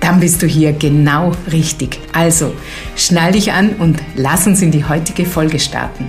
Dann 0.00 0.18
bist 0.18 0.42
du 0.42 0.46
hier 0.46 0.72
genau 0.72 1.32
richtig. 1.52 2.00
Also, 2.12 2.52
schnall 2.96 3.32
dich 3.32 3.52
an 3.52 3.76
und 3.78 3.98
lass 4.16 4.46
uns 4.46 4.62
in 4.62 4.70
die 4.70 4.84
heutige 4.84 5.26
Folge 5.26 5.58
starten. 5.58 6.06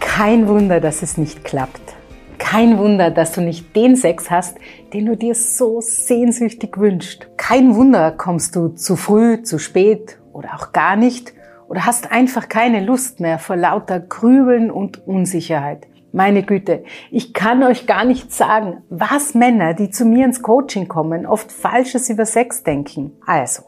Kein 0.00 0.48
Wunder, 0.48 0.80
dass 0.80 1.02
es 1.02 1.18
nicht 1.18 1.44
klappt. 1.44 1.94
Kein 2.38 2.78
Wunder, 2.78 3.10
dass 3.10 3.32
du 3.32 3.40
nicht 3.40 3.74
den 3.74 3.96
Sex 3.96 4.30
hast, 4.30 4.56
den 4.92 5.06
du 5.06 5.16
dir 5.16 5.34
so 5.34 5.80
sehnsüchtig 5.80 6.78
wünschst. 6.78 7.28
Kein 7.36 7.74
Wunder, 7.74 8.12
kommst 8.12 8.56
du 8.56 8.68
zu 8.68 8.96
früh, 8.96 9.42
zu 9.42 9.58
spät 9.58 10.18
oder 10.32 10.54
auch 10.54 10.72
gar 10.72 10.96
nicht 10.96 11.34
oder 11.68 11.86
hast 11.86 12.12
einfach 12.12 12.48
keine 12.48 12.84
Lust 12.84 13.20
mehr 13.20 13.38
vor 13.38 13.56
lauter 13.56 14.00
Grübeln 14.00 14.70
und 14.70 15.06
Unsicherheit. 15.06 15.86
Meine 16.16 16.44
Güte, 16.44 16.82
ich 17.10 17.34
kann 17.34 17.62
euch 17.62 17.86
gar 17.86 18.06
nicht 18.06 18.32
sagen, 18.32 18.82
was 18.88 19.34
Männer, 19.34 19.74
die 19.74 19.90
zu 19.90 20.06
mir 20.06 20.24
ins 20.24 20.40
Coaching 20.40 20.88
kommen, 20.88 21.26
oft 21.26 21.52
Falsches 21.52 22.08
über 22.08 22.24
Sex 22.24 22.62
denken. 22.62 23.12
Also, 23.26 23.64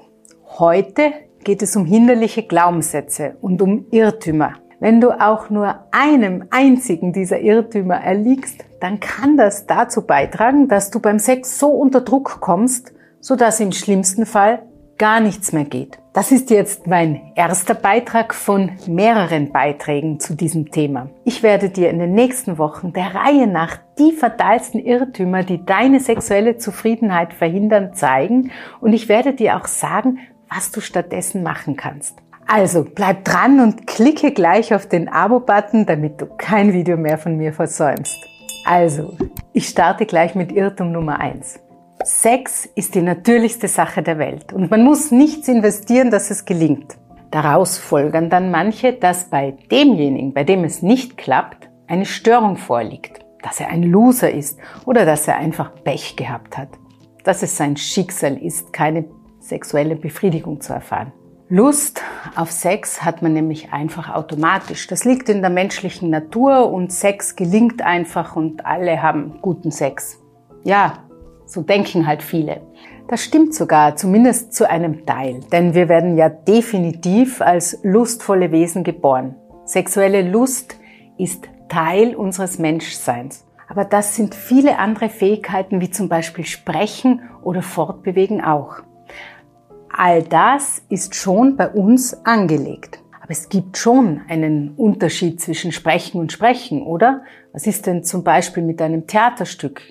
heute 0.59 1.13
geht 1.45 1.61
es 1.61 1.77
um 1.77 1.85
hinderliche 1.85 2.45
Glaubenssätze 2.45 3.37
und 3.43 3.61
um 3.61 3.85
Irrtümer. 3.91 4.55
Wenn 4.81 5.03
du 5.03 5.11
auch 5.11 5.51
nur 5.51 5.75
einem 5.91 6.47
einzigen 6.49 7.13
dieser 7.13 7.39
Irrtümer 7.39 7.97
erliegst, 7.97 8.65
dann 8.81 8.99
kann 8.99 9.37
das 9.37 9.67
dazu 9.67 10.07
beitragen, 10.07 10.69
dass 10.69 10.91
du 10.91 11.01
beim 11.01 11.19
Sex 11.19 11.59
so 11.59 11.69
unter 11.69 12.01
Druck 12.01 12.41
kommst, 12.41 12.95
sodass 13.21 13.61
im 13.61 13.73
schlimmsten 13.73 14.25
Fall 14.25 14.63
gar 14.99 15.21
nichts 15.21 15.53
mehr 15.53 15.65
geht. 15.65 15.99
Das 16.13 16.33
ist 16.33 16.51
jetzt 16.51 16.89
mein 16.89 17.33
erster 17.37 17.75
Beitrag 17.75 18.35
von 18.35 18.73
mehreren 18.89 19.53
Beiträgen 19.53 20.19
zu 20.19 20.35
diesem 20.35 20.71
Thema. 20.73 21.09
Ich 21.25 21.43
werde 21.43 21.71
dir 21.71 21.91
in 21.91 22.01
den 22.01 22.13
nächsten 22.13 22.59
Wochen 22.59 22.93
der 22.93 23.15
Reihe 23.15 23.47
nach 23.47 23.79
die 23.99 24.13
fatalsten 24.13 24.81
Irrtümer, 24.81 25.45
die 25.45 25.65
deine 25.65 26.01
sexuelle 26.01 26.57
Zufriedenheit 26.59 27.33
verhindern, 27.33 27.95
zeigen 27.95 28.51
und 28.81 28.93
ich 28.93 29.09
werde 29.09 29.33
dir 29.33 29.57
auch 29.57 29.67
sagen, 29.67 30.19
was 30.53 30.73
du 30.73 30.81
stattdessen 30.81 31.43
machen 31.43 31.77
kannst. 31.77 32.19
Also 32.49 32.85
bleib 32.85 33.25
dran 33.25 33.61
und 33.61 33.87
klicke 33.87 34.33
gleich 34.33 34.75
auf 34.75 34.87
den 34.87 35.09
Abo-Button, 35.09 35.87
damit 35.87 36.21
du 36.21 36.27
kein 36.27 36.73
Video 36.73 36.97
mehr 36.97 37.19
von 37.19 37.37
mir 37.37 37.53
versäumst. 37.53 38.17
Also, 38.65 39.17
ich 39.53 39.69
starte 39.69 40.07
gleich 40.07 40.35
mit 40.35 40.51
Irrtum 40.51 40.91
Nummer 40.91 41.21
eins. 41.21 41.61
Sex 42.05 42.67
ist 42.75 42.95
die 42.95 43.03
natürlichste 43.03 43.69
Sache 43.69 44.03
der 44.03 44.19
Welt 44.19 44.53
und 44.53 44.71
man 44.71 44.85
muss 44.85 45.11
nichts 45.11 45.49
investieren, 45.49 46.11
dass 46.11 46.31
es 46.31 46.45
gelingt. 46.45 46.97
Daraus 47.31 47.77
folgern 47.77 48.31
dann 48.31 48.51
manche, 48.51 48.93
dass 48.93 49.25
bei 49.25 49.57
demjenigen, 49.71 50.33
bei 50.33 50.45
dem 50.45 50.65
es 50.65 50.81
nicht 50.81 51.19
klappt, 51.19 51.69
eine 51.87 52.07
Störung 52.07 52.57
vorliegt, 52.57 53.19
dass 53.43 53.61
er 53.61 53.69
ein 53.69 53.83
Loser 53.83 54.31
ist 54.31 54.59
oder 54.87 55.05
dass 55.05 55.29
er 55.29 55.37
einfach 55.37 55.73
Pech 55.85 56.17
gehabt 56.17 56.57
hat, 56.57 56.69
dass 57.25 57.43
es 57.43 57.57
sein 57.57 57.77
Schicksal 57.77 58.37
ist, 58.37 58.73
keine 58.73 59.05
sexuelle 59.41 59.97
Befriedigung 59.97 60.61
zu 60.61 60.73
erfahren. 60.73 61.13
Lust 61.51 62.03
auf 62.37 62.53
Sex 62.53 63.03
hat 63.03 63.23
man 63.23 63.33
nämlich 63.33 63.73
einfach 63.73 64.15
automatisch. 64.15 64.87
Das 64.87 65.05
liegt 65.05 65.31
in 65.31 65.41
der 65.41 65.51
menschlichen 65.51 66.11
Natur 66.11 66.71
und 66.71 66.93
Sex 66.93 67.37
gelingt 67.37 67.83
einfach 67.83 68.37
und 68.37 68.67
alle 68.67 69.03
haben 69.03 69.39
guten 69.41 69.71
Sex. 69.71 70.21
Ja, 70.63 71.08
so 71.49 71.63
denken 71.63 72.07
halt 72.07 72.23
viele. 72.23 72.61
Das 73.09 73.25
stimmt 73.25 73.55
sogar, 73.55 73.97
zumindest 73.97 74.53
zu 74.53 74.69
einem 74.69 75.07
Teil, 75.07 75.41
denn 75.51 75.75
wir 75.75 75.89
werden 75.89 76.17
ja 76.17 76.29
definitiv 76.29 77.41
als 77.41 77.79
lustvolle 77.83 78.53
Wesen 78.53 78.85
geboren. 78.85 79.35
Sexuelle 79.65 80.23
Lust 80.23 80.77
ist 81.17 81.49
Teil 81.69 82.15
unseres 82.15 82.59
Menschseins. 82.59 83.47
Aber 83.69 83.85
das 83.85 84.17
sind 84.17 84.35
viele 84.35 84.79
andere 84.79 85.09
Fähigkeiten 85.09 85.81
wie 85.81 85.91
zum 85.91 86.09
Beispiel 86.09 86.45
Sprechen 86.45 87.23
oder 87.43 87.63
Fortbewegen 87.63 88.43
auch. 88.43 88.77
All 89.91 90.23
das 90.23 90.83
ist 90.89 91.15
schon 91.15 91.57
bei 91.57 91.69
uns 91.69 92.15
angelegt. 92.25 93.01
Aber 93.21 93.33
es 93.33 93.49
gibt 93.49 93.77
schon 93.77 94.23
einen 94.29 94.75
Unterschied 94.75 95.41
zwischen 95.41 95.73
Sprechen 95.73 96.19
und 96.19 96.33
Sprechen, 96.33 96.83
oder? 96.83 97.23
Was 97.53 97.67
ist 97.67 97.87
denn 97.87 98.05
zum 98.05 98.25
Beispiel 98.25 98.63
mit 98.63 98.81
einem 98.81 99.07
Theaterstück? 99.07 99.83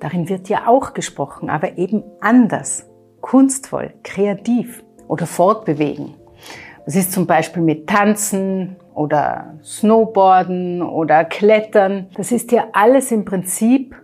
Darin 0.00 0.28
wird 0.28 0.48
ja 0.48 0.66
auch 0.66 0.94
gesprochen, 0.94 1.50
aber 1.50 1.78
eben 1.78 2.02
anders, 2.20 2.88
kunstvoll, 3.20 3.94
kreativ 4.02 4.84
oder 5.08 5.26
fortbewegen. 5.26 6.14
Was 6.86 6.96
ist 6.96 7.12
zum 7.12 7.26
Beispiel 7.26 7.62
mit 7.62 7.88
Tanzen 7.88 8.76
oder 8.94 9.54
Snowboarden 9.62 10.82
oder 10.82 11.24
Klettern? 11.24 12.08
Das 12.14 12.30
ist 12.30 12.52
ja 12.52 12.66
alles 12.72 13.10
im 13.10 13.24
Prinzip 13.24 13.96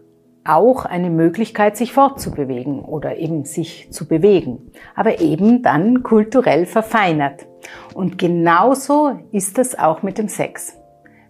auch 0.45 0.87
eine 0.87 1.11
Möglichkeit, 1.11 1.77
sich 1.77 1.93
fortzubewegen 1.93 2.81
oder 2.81 3.19
eben 3.19 3.45
sich 3.45 3.93
zu 3.93 4.09
bewegen, 4.09 4.73
aber 4.97 5.21
eben 5.21 5.63
dann 5.63 6.03
kulturell 6.03 6.65
verfeinert. 6.65 7.47
Und 7.95 8.17
genauso 8.17 9.19
ist 9.33 9.59
das 9.59 9.79
auch 9.79 10.03
mit 10.03 10.17
dem 10.17 10.29
Sex. 10.29 10.80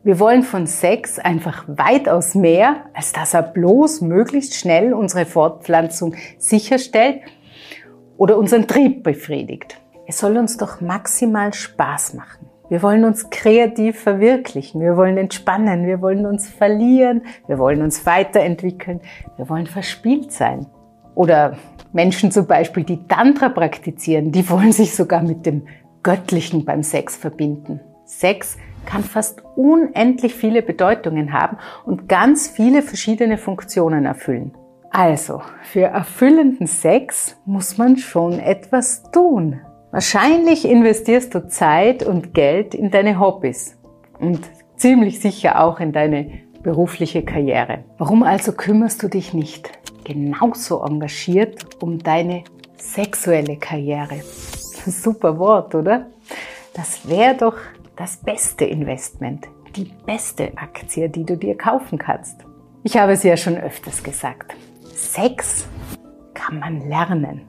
Wir 0.03 0.19
wollen 0.19 0.43
von 0.45 0.67
Sex 0.67 1.19
einfach 1.19 1.65
weitaus 1.67 2.35
mehr, 2.35 2.87
als 2.95 3.13
dass 3.13 3.35
er 3.35 3.43
bloß 3.43 4.01
möglichst 4.01 4.55
schnell 4.55 4.95
unsere 4.95 5.27
Fortpflanzung 5.27 6.15
sicherstellt 6.39 7.21
oder 8.17 8.39
unseren 8.39 8.67
Trieb 8.67 9.03
befriedigt. 9.03 9.79
Es 10.07 10.17
soll 10.17 10.39
uns 10.39 10.57
doch 10.57 10.81
maximal 10.81 11.53
Spaß 11.53 12.15
machen. 12.15 12.47
Wir 12.71 12.83
wollen 12.83 13.05
uns 13.05 13.29
kreativ 13.29 14.01
verwirklichen, 14.01 14.81
wir 14.81 14.97
wollen 14.97 15.19
entspannen, 15.19 15.87
wir 15.87 16.01
wollen 16.01 16.25
uns 16.25 16.49
verlieren, 16.49 17.23
wir 17.47 17.59
wollen 17.59 17.83
uns 17.83 18.07
weiterentwickeln, 18.07 19.03
wir 19.37 19.51
wollen 19.51 19.67
verspielt 19.67 20.33
sein. 20.33 20.67
Oder 21.15 21.59
Menschen 21.93 22.31
zum 22.31 22.47
Beispiel, 22.47 22.85
die 22.85 23.07
Tantra 23.07 23.51
praktizieren, 23.51 24.33
die 24.33 24.49
wollen 24.49 24.73
sich 24.73 24.95
sogar 24.95 25.23
mit 25.23 25.45
dem 25.45 25.67
Göttlichen 26.03 26.65
beim 26.65 26.83
Sex 26.83 27.17
verbinden. 27.17 27.81
Sex 28.07 28.57
kann 28.87 29.05
fast 29.05 29.43
unendlich 29.57 30.35
viele 30.35 30.63
Bedeutungen 30.63 31.33
haben 31.33 31.59
und 31.85 32.09
ganz 32.09 32.49
viele 32.49 32.83
verschiedene 32.83 33.39
Funktionen 33.39 34.07
erfüllen. 34.07 34.53
Also, 34.91 35.41
für 35.63 35.83
erfüllenden 35.83 36.67
Sex 36.67 37.37
muss 37.45 37.79
man 37.79 37.97
schon 37.97 38.41
etwas 38.41 39.05
tun. 39.13 39.61
Wahrscheinlich 39.93 40.65
investierst 40.65 41.35
du 41.35 41.49
Zeit 41.49 42.03
und 42.03 42.35
Geld 42.35 42.75
in 42.75 42.91
deine 42.91 43.21
Hobbys 43.21 43.79
und 44.19 44.41
ziemlich 44.77 45.21
sicher 45.21 45.63
auch 45.63 45.79
in 45.79 45.93
deine 45.93 46.41
berufliche 46.63 47.25
Karriere. 47.25 47.85
Warum 47.99 48.23
also 48.23 48.53
kümmerst 48.53 49.03
du 49.03 49.09
dich 49.09 49.33
nicht 49.33 49.71
genauso 50.05 50.83
engagiert 50.83 51.83
um 51.83 51.99
deine 51.99 52.45
sexuelle 52.77 53.57
Karriere? 53.57 54.21
Super 54.87 55.39
Wort, 55.39 55.75
oder? 55.75 56.07
Das 56.75 57.09
wäre 57.09 57.37
doch 57.37 57.57
das 58.01 58.17
beste 58.17 58.65
Investment, 58.65 59.47
die 59.77 59.93
beste 60.07 60.57
Aktie, 60.57 61.11
die 61.11 61.25
du 61.25 61.37
dir 61.37 61.55
kaufen 61.55 61.99
kannst. 61.99 62.47
Ich 62.83 62.97
habe 62.97 63.13
es 63.13 63.23
ja 63.25 63.37
schon 63.37 63.59
öfters 63.59 64.03
gesagt. 64.03 64.55
Sex 64.95 65.67
kann 66.33 66.61
man 66.61 66.89
lernen. 66.89 67.43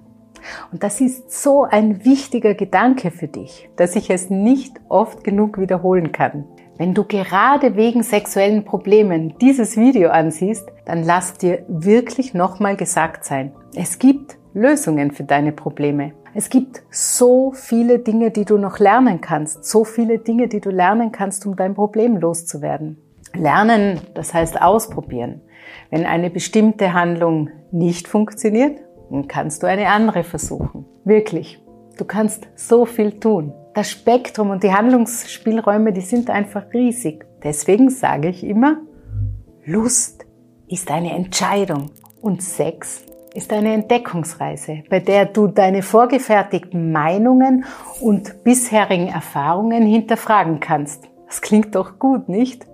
Und 0.73 0.83
das 0.83 0.99
ist 0.99 1.31
so 1.31 1.63
ein 1.63 2.03
wichtiger 2.03 2.53
Gedanke 2.53 3.11
für 3.11 3.29
dich, 3.29 3.69
dass 3.77 3.95
ich 3.95 4.09
es 4.09 4.29
nicht 4.29 4.75
oft 4.89 5.23
genug 5.23 5.57
wiederholen 5.57 6.11
kann. 6.11 6.43
Wenn 6.77 6.93
du 6.93 7.05
gerade 7.05 7.77
wegen 7.77 8.03
sexuellen 8.03 8.65
Problemen 8.65 9.37
dieses 9.39 9.77
Video 9.77 10.09
ansiehst, 10.09 10.67
dann 10.83 11.03
lass 11.03 11.35
dir 11.35 11.63
wirklich 11.69 12.33
nochmal 12.33 12.75
gesagt 12.75 13.23
sein. 13.23 13.53
Es 13.73 13.99
gibt 13.99 14.37
Lösungen 14.53 15.11
für 15.11 15.23
deine 15.23 15.53
Probleme. 15.53 16.11
Es 16.33 16.49
gibt 16.49 16.81
so 16.89 17.51
viele 17.51 17.99
Dinge, 17.99 18.31
die 18.31 18.45
du 18.45 18.57
noch 18.57 18.79
lernen 18.79 19.19
kannst, 19.19 19.65
so 19.65 19.83
viele 19.83 20.19
Dinge, 20.19 20.47
die 20.47 20.61
du 20.61 20.69
lernen 20.69 21.11
kannst, 21.11 21.45
um 21.45 21.57
dein 21.57 21.73
Problem 21.73 22.15
loszuwerden. 22.15 22.97
Lernen, 23.33 23.99
das 24.13 24.33
heißt 24.33 24.61
ausprobieren. 24.61 25.41
Wenn 25.89 26.05
eine 26.05 26.29
bestimmte 26.29 26.93
Handlung 26.93 27.49
nicht 27.71 28.07
funktioniert, 28.07 28.79
dann 29.09 29.27
kannst 29.27 29.61
du 29.61 29.67
eine 29.67 29.89
andere 29.89 30.23
versuchen. 30.23 30.85
Wirklich. 31.03 31.61
Du 31.97 32.05
kannst 32.05 32.47
so 32.55 32.85
viel 32.85 33.19
tun. 33.19 33.53
Das 33.73 33.89
Spektrum 33.89 34.51
und 34.51 34.63
die 34.63 34.73
Handlungsspielräume, 34.73 35.91
die 35.91 36.01
sind 36.01 36.29
einfach 36.29 36.73
riesig. 36.73 37.25
Deswegen 37.43 37.89
sage 37.89 38.29
ich 38.29 38.43
immer, 38.43 38.77
Lust 39.65 40.25
ist 40.67 40.89
eine 40.91 41.11
Entscheidung 41.11 41.91
und 42.21 42.41
Sex 42.41 43.05
ist 43.33 43.53
eine 43.53 43.73
Entdeckungsreise, 43.73 44.83
bei 44.89 44.99
der 44.99 45.25
du 45.25 45.47
deine 45.47 45.83
vorgefertigten 45.83 46.91
Meinungen 46.91 47.65
und 48.01 48.43
bisherigen 48.43 49.07
Erfahrungen 49.07 49.85
hinterfragen 49.85 50.59
kannst. 50.59 51.07
Das 51.27 51.41
klingt 51.41 51.75
doch 51.75 51.97
gut, 51.97 52.27
nicht? 52.27 52.65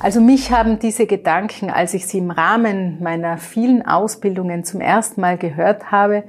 Also 0.00 0.20
mich 0.20 0.50
haben 0.50 0.80
diese 0.80 1.06
Gedanken, 1.06 1.70
als 1.70 1.94
ich 1.94 2.06
sie 2.08 2.18
im 2.18 2.32
Rahmen 2.32 3.00
meiner 3.00 3.38
vielen 3.38 3.86
Ausbildungen 3.86 4.64
zum 4.64 4.80
ersten 4.80 5.20
Mal 5.20 5.38
gehört 5.38 5.92
habe, 5.92 6.24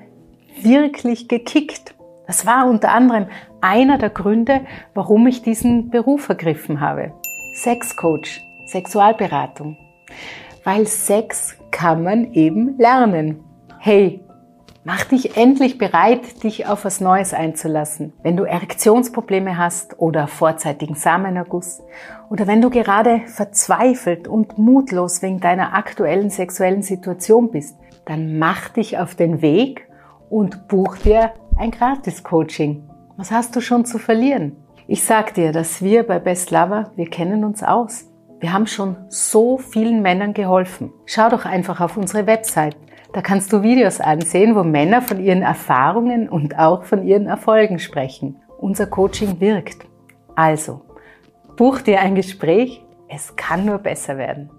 wirklich 0.61 1.27
gekickt. 1.27 1.95
Das 2.27 2.45
war 2.45 2.67
unter 2.67 2.91
anderem 2.91 3.25
einer 3.61 3.97
der 3.97 4.11
Gründe, 4.11 4.61
warum 4.93 5.25
ich 5.25 5.41
diesen 5.41 5.89
Beruf 5.89 6.29
ergriffen 6.29 6.81
habe. 6.81 7.13
Sexcoach, 7.55 8.41
Sexualberatung. 8.67 9.77
Weil 10.63 10.85
Sex 10.85 11.57
kann 11.83 12.01
man 12.01 12.31
eben 12.31 12.77
lernen. 12.77 13.43
Hey, 13.77 14.21
mach 14.85 15.03
dich 15.03 15.35
endlich 15.35 15.77
bereit, 15.77 16.41
dich 16.41 16.65
auf 16.65 16.85
was 16.85 17.01
Neues 17.01 17.33
einzulassen. 17.33 18.13
Wenn 18.23 18.37
du 18.37 18.45
Erektionsprobleme 18.45 19.57
hast 19.57 19.99
oder 19.99 20.27
vorzeitigen 20.27 20.95
Samenerguss 20.95 21.83
oder 22.29 22.47
wenn 22.47 22.61
du 22.61 22.69
gerade 22.69 23.23
verzweifelt 23.25 24.29
und 24.29 24.57
mutlos 24.57 25.21
wegen 25.21 25.41
deiner 25.41 25.73
aktuellen 25.73 26.29
sexuellen 26.29 26.83
Situation 26.83 27.51
bist, 27.51 27.77
dann 28.05 28.39
mach 28.39 28.69
dich 28.69 28.97
auf 28.97 29.15
den 29.15 29.41
Weg 29.41 29.89
und 30.29 30.69
buch 30.69 30.95
dir 30.95 31.33
ein 31.57 31.71
Gratis-Coaching. 31.71 32.89
Was 33.17 33.29
hast 33.29 33.57
du 33.57 33.59
schon 33.59 33.83
zu 33.83 33.97
verlieren? 33.97 34.55
Ich 34.87 35.03
sag 35.03 35.33
dir, 35.33 35.51
dass 35.51 35.81
wir 35.81 36.03
bei 36.03 36.19
Best 36.19 36.49
Lover, 36.49 36.91
wir 36.95 37.09
kennen 37.09 37.43
uns 37.43 37.61
aus. 37.61 38.05
Wir 38.43 38.51
haben 38.51 38.67
schon 38.67 38.97
so 39.07 39.57
vielen 39.57 40.01
Männern 40.01 40.33
geholfen. 40.33 40.91
Schau 41.05 41.29
doch 41.29 41.45
einfach 41.45 41.79
auf 41.79 41.95
unsere 41.95 42.27
Website. 42.27 42.75
Da 43.13 43.21
kannst 43.21 43.53
du 43.53 43.63
Videos 43.63 44.01
ansehen, 44.01 44.53
wo 44.53 44.63
Männer 44.63 45.01
von 45.01 45.23
ihren 45.23 45.43
Erfahrungen 45.43 46.27
und 46.27 46.59
auch 46.59 46.83
von 46.83 47.07
ihren 47.07 47.27
Erfolgen 47.27 47.79
sprechen. 47.79 48.41
Unser 48.59 48.87
Coaching 48.87 49.39
wirkt. 49.39 49.85
Also, 50.35 50.81
buch 51.55 51.79
dir 51.79 52.01
ein 52.01 52.15
Gespräch. 52.15 52.83
Es 53.07 53.33
kann 53.37 53.63
nur 53.63 53.77
besser 53.77 54.17
werden. 54.17 54.49